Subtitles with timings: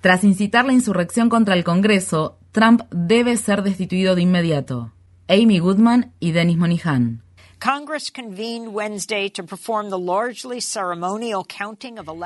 [0.00, 4.92] Tras incitar la insurrección contra el Congreso, Trump debe ser destituido de inmediato.
[5.28, 7.24] Amy Goodman y Dennis Monihan.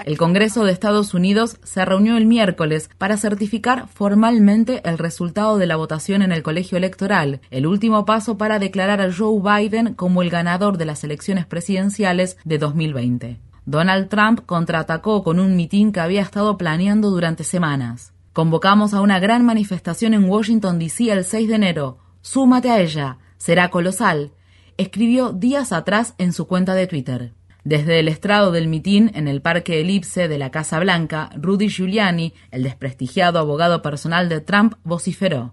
[0.04, 5.67] El Congreso de Estados Unidos se reunió el miércoles para certificar formalmente el resultado de
[5.67, 10.23] la votación en el colegio electoral, el último paso para declarar a Joe Biden como
[10.23, 13.48] el ganador de las elecciones presidenciales de 2020.
[13.69, 18.14] Donald Trump contraatacó con un mitin que había estado planeando durante semanas.
[18.32, 21.13] Convocamos a una gran manifestación en Washington, D.C.
[21.13, 21.99] el 6 de enero.
[22.22, 23.18] Súmate a ella.
[23.36, 24.32] Será colosal
[24.79, 27.35] escribió días atrás en su cuenta de Twitter.
[27.64, 32.33] Desde el estrado del mitin en el Parque Elipse de la Casa Blanca, Rudy Giuliani,
[32.50, 35.53] el desprestigiado abogado personal de Trump, vociferó.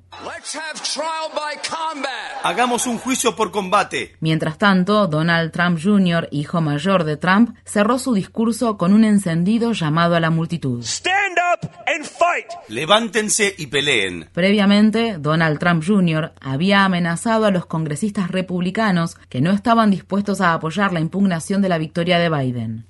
[2.48, 4.14] Hagamos un juicio por combate.
[4.20, 9.72] Mientras tanto, Donald Trump Jr., hijo mayor de Trump, cerró su discurso con un encendido
[9.72, 10.84] llamado a la multitud.
[10.84, 11.25] Stand
[11.56, 12.52] up and fight.
[12.68, 14.30] Levántense y peleen.
[14.34, 16.34] Previamente, Donald Trump Jr.
[16.42, 21.70] había amenazado a los congresistas republicanos que no estaban dispuestos a apoyar la impugnación de
[21.70, 22.86] la victoria de Biden.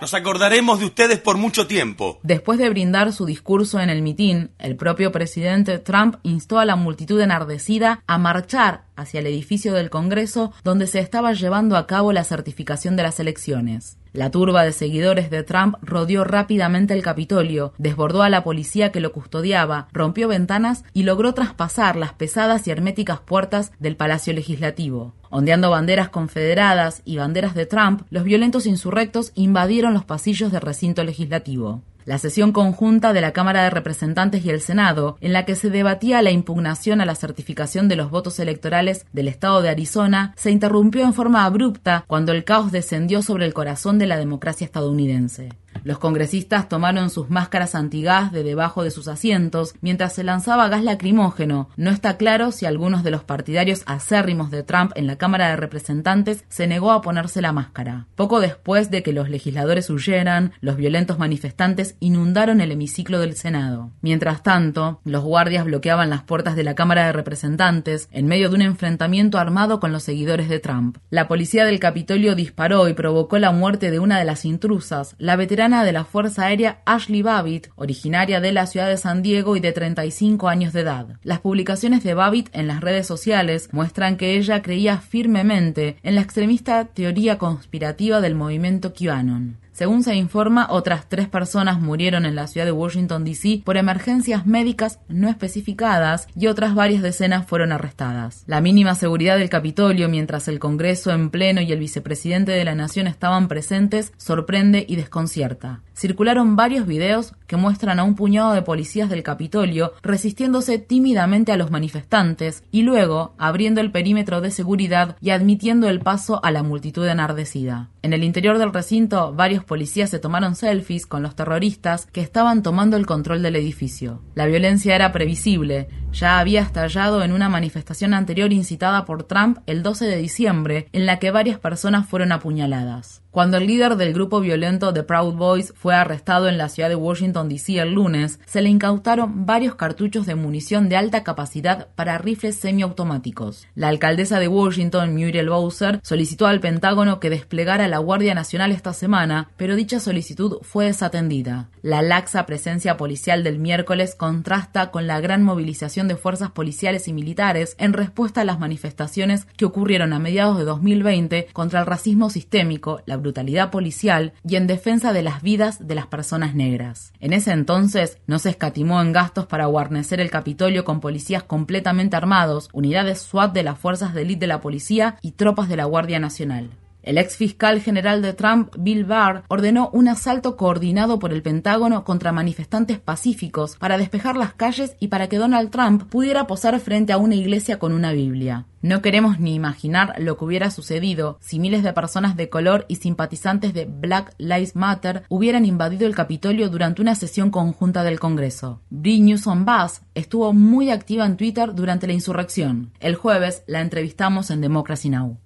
[0.00, 2.18] Nos acordaremos de ustedes por mucho tiempo.
[2.22, 6.76] Después de brindar su discurso en el mitin, el propio presidente Trump instó a la
[6.76, 12.12] multitud enardecida a marchar hacia el edificio del Congreso donde se estaba llevando a cabo
[12.12, 13.98] la certificación de las elecciones.
[14.12, 19.00] La turba de seguidores de Trump rodeó rápidamente el Capitolio, desbordó a la policía que
[19.00, 25.12] lo custodiaba, rompió ventanas y logró traspasar las pesadas y herméticas puertas del Palacio Legislativo.
[25.28, 31.04] Ondeando banderas confederadas y banderas de Trump, los violentos insurrectos invadieron los pasillos del recinto
[31.04, 35.56] legislativo la sesión conjunta de la Cámara de Representantes y el Senado, en la que
[35.56, 40.32] se debatía la impugnación a la certificación de los votos electorales del estado de Arizona,
[40.36, 44.64] se interrumpió en forma abrupta cuando el caos descendió sobre el corazón de la democracia
[44.64, 45.50] estadounidense.
[45.84, 50.82] Los congresistas tomaron sus máscaras antigas de debajo de sus asientos mientras se lanzaba gas
[50.82, 51.68] lacrimógeno.
[51.76, 55.56] No está claro si algunos de los partidarios acérrimos de Trump en la Cámara de
[55.56, 58.06] Representantes se negó a ponerse la máscara.
[58.14, 63.90] Poco después de que los legisladores huyeran, los violentos manifestantes inundaron el hemiciclo del Senado.
[64.00, 68.56] Mientras tanto, los guardias bloqueaban las puertas de la Cámara de Representantes en medio de
[68.56, 70.98] un enfrentamiento armado con los seguidores de Trump.
[71.10, 75.36] La policía del Capitolio disparó y provocó la muerte de una de las intrusas, la
[75.36, 79.60] veterana de la Fuerza Aérea Ashley Babbitt, originaria de la ciudad de San Diego y
[79.60, 81.18] de 35 años de edad.
[81.24, 86.20] Las publicaciones de Babbitt en las redes sociales muestran que ella creía firmemente en la
[86.20, 89.56] extremista teoría conspirativa del movimiento QAnon.
[89.76, 93.60] Según se informa, otras tres personas murieron en la ciudad de Washington, D.C.
[93.62, 98.42] por emergencias médicas no especificadas y otras varias decenas fueron arrestadas.
[98.46, 102.74] La mínima seguridad del Capitolio mientras el Congreso en pleno y el vicepresidente de la
[102.74, 105.82] Nación estaban presentes sorprende y desconcierta.
[105.94, 111.56] Circularon varios videos que muestran a un puñado de policías del Capitolio resistiéndose tímidamente a
[111.56, 116.62] los manifestantes y luego abriendo el perímetro de seguridad y admitiendo el paso a la
[116.62, 117.88] multitud enardecida.
[118.02, 122.62] En el interior del recinto, varios policías se tomaron selfies con los terroristas que estaban
[122.62, 124.22] tomando el control del edificio.
[124.34, 129.82] La violencia era previsible, ya había estallado en una manifestación anterior incitada por Trump el
[129.82, 133.22] 12 de diciembre, en la que varias personas fueron apuñaladas.
[133.36, 136.94] Cuando el líder del grupo violento The Proud Boys fue arrestado en la ciudad de
[136.94, 137.78] Washington, D.C.
[137.78, 143.66] el lunes, se le incautaron varios cartuchos de munición de alta capacidad para rifles semiautomáticos.
[143.74, 148.94] La alcaldesa de Washington, Muriel Bowser, solicitó al Pentágono que desplegara la Guardia Nacional esta
[148.94, 151.68] semana, pero dicha solicitud fue desatendida.
[151.82, 157.12] La laxa presencia policial del miércoles contrasta con la gran movilización de fuerzas policiales y
[157.12, 162.30] militares en respuesta a las manifestaciones que ocurrieron a mediados de 2020 contra el racismo
[162.30, 167.12] sistémico, la brutalidad policial y en defensa de las vidas de las personas negras.
[167.20, 172.16] En ese entonces no se escatimó en gastos para guarnecer el Capitolio con policías completamente
[172.16, 175.84] armados, unidades SWAT de las fuerzas de élite de la policía y tropas de la
[175.84, 176.70] Guardia Nacional.
[177.06, 182.02] El ex fiscal general de Trump, Bill Barr, ordenó un asalto coordinado por el Pentágono
[182.02, 187.12] contra manifestantes pacíficos para despejar las calles y para que Donald Trump pudiera posar frente
[187.12, 188.66] a una iglesia con una Biblia.
[188.82, 192.96] No queremos ni imaginar lo que hubiera sucedido si miles de personas de color y
[192.96, 198.80] simpatizantes de Black Lives Matter hubieran invadido el Capitolio durante una sesión conjunta del Congreso.
[198.90, 202.90] Brie Newsom Bass estuvo muy activa en Twitter durante la insurrección.
[202.98, 205.38] El jueves la entrevistamos en Democracy Now!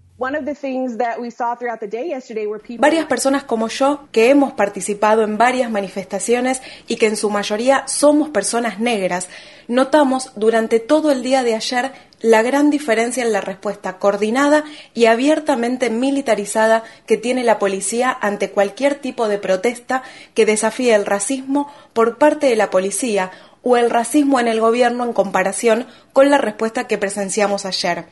[2.79, 7.89] Varias personas como yo que hemos participado en varias manifestaciones y que en su mayoría
[7.89, 9.31] somos personas negras,
[9.67, 15.07] notamos durante todo el día de ayer la gran diferencia en la respuesta coordinada y
[15.07, 20.03] abiertamente militarizada que tiene la policía ante cualquier tipo de protesta
[20.35, 23.31] que desafíe el racismo por parte de la policía
[23.63, 28.07] o el racismo en el gobierno en comparación con la respuesta que presenciamos ayer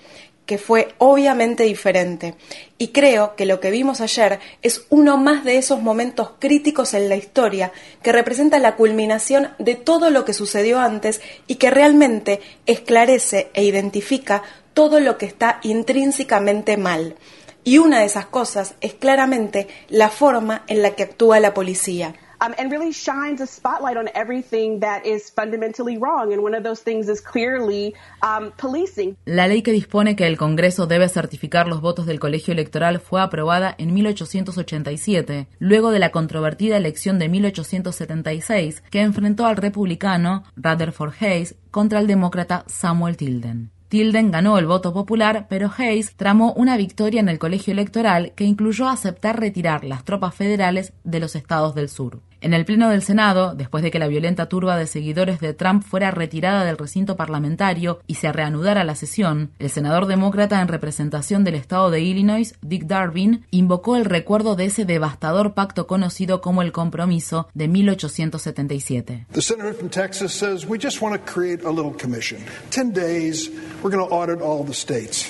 [0.48, 2.34] que fue obviamente diferente.
[2.78, 7.10] Y creo que lo que vimos ayer es uno más de esos momentos críticos en
[7.10, 7.70] la historia
[8.02, 13.62] que representa la culminación de todo lo que sucedió antes y que realmente esclarece e
[13.62, 14.42] identifica
[14.72, 17.16] todo lo que está intrínsecamente mal.
[17.62, 22.14] Y una de esas cosas es claramente la forma en la que actúa la policía.
[22.40, 26.32] Um, and really shines a spotlight on everything that is fundamentally wrong.
[26.32, 29.16] And one of those things is clearly um, policing.
[29.24, 33.20] La ley que dispone que el Congreso debe certificar los votos del colegio electoral fue
[33.20, 41.14] aprobada en 1887, luego de la controvertida elección de 1876 que enfrentó al republicano Rutherford
[41.20, 43.70] Hayes contra el demócrata Samuel Tilden.
[43.88, 48.44] Tilden ganó el voto popular, pero Hayes tramó una victoria en el colegio electoral que
[48.44, 52.20] incluyó aceptar retirar las tropas federales de los estados del sur.
[52.40, 55.82] En el Pleno del Senado, después de que la violenta turba de seguidores de Trump
[55.82, 61.42] fuera retirada del recinto parlamentario y se reanudara la sesión, el senador demócrata en representación
[61.42, 66.62] del estado de Illinois, Dick Darvin, invocó el recuerdo de ese devastador pacto conocido como
[66.62, 69.26] el Compromiso de 1877.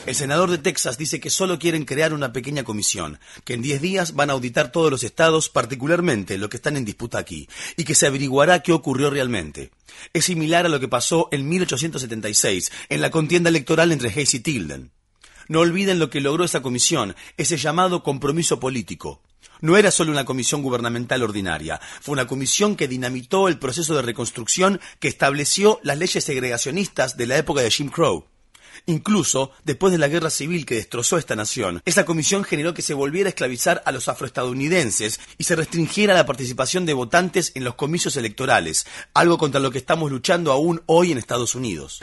[0.05, 3.81] El senador de Texas dice que solo quieren crear una pequeña comisión, que en 10
[3.81, 6.98] días van a auditar todos los estados, particularmente los que están en disputa
[7.77, 9.71] y que se averiguará qué ocurrió realmente.
[10.13, 14.41] Es similar a lo que pasó en 1876 en la contienda electoral entre Hayes y
[14.41, 14.91] Tilden.
[15.49, 19.23] No olviden lo que logró esa comisión, ese llamado compromiso político.
[19.61, 24.03] No era solo una comisión gubernamental ordinaria, fue una comisión que dinamitó el proceso de
[24.03, 28.27] reconstrucción que estableció las leyes segregacionistas de la época de Jim Crow.
[28.87, 32.95] Incluso, después de la guerra civil que destrozó esta nación, esa comisión generó que se
[32.95, 37.75] volviera a esclavizar a los afroestadounidenses y se restringiera la participación de votantes en los
[37.75, 42.01] comicios electorales, algo contra lo que estamos luchando aún hoy en Estados Unidos.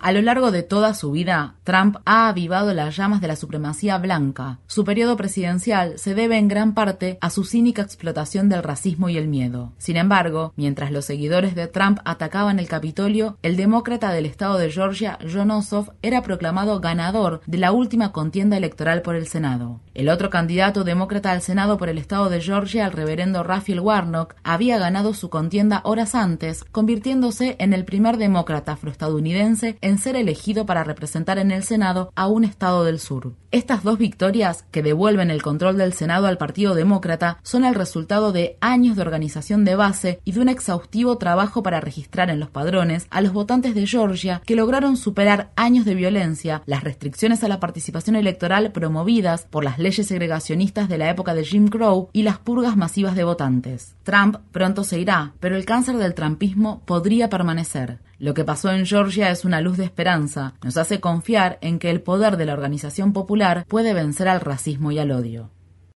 [0.00, 3.98] A lo largo de toda su vida, Trump ha avivado las llamas de la supremacía
[3.98, 4.58] blanca.
[4.66, 9.16] Su periodo presidencial se debe en gran parte a su cínica explotación del racismo y
[9.16, 9.72] el miedo.
[9.78, 14.70] Sin embargo, mientras los seguidores de Trump atacaban el Capitolio, el demócrata del estado de
[14.70, 19.80] Georgia, John Ossoff, era proclamado ganador de la última contienda electoral por el Senado.
[19.94, 24.34] El otro candidato demócrata al Senado por el estado de Georgia, el reverendo Raphael Warnock,
[24.44, 30.66] había ganado su contienda horas antes, convirtiéndose en el primer demócrata afroestadounidense en ser elegido
[30.66, 33.34] para representar en el Senado a un estado del sur.
[33.52, 38.32] Estas dos victorias, que devuelven el control del Senado al Partido Demócrata, son el resultado
[38.32, 42.50] de años de organización de base y de un exhaustivo trabajo para registrar en los
[42.50, 47.48] padrones a los votantes de Georgia que lograron superar años de violencia, las restricciones a
[47.48, 52.24] la participación electoral promovidas por las leyes segregacionistas de la época de Jim Crow y
[52.24, 53.94] las purgas masivas de votantes.
[54.02, 58.00] Trump pronto se irá, pero el cáncer del trumpismo podría permanecer.
[58.18, 62.02] Lo que pasó en Georgia es una de esperanza, nos hace confiar en que el
[62.02, 65.50] poder de la organización popular puede vencer al racismo y al odio.